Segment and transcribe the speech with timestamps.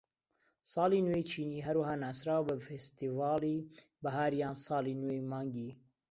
[0.73, 3.57] ساڵی نوێی چینی هەروەها ناسراوە بە فێستیڤاڵی
[4.03, 5.71] بەهار یان ساڵی نوێی مانگی.